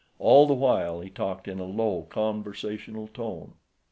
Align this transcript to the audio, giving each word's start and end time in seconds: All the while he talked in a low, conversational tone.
All 0.17 0.47
the 0.47 0.55
while 0.55 0.99
he 1.01 1.11
talked 1.11 1.47
in 1.47 1.59
a 1.59 1.63
low, 1.65 2.07
conversational 2.09 3.07
tone. 3.07 3.53